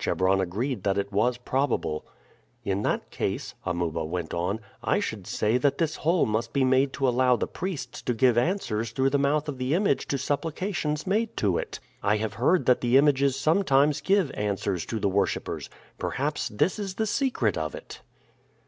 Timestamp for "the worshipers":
14.98-15.70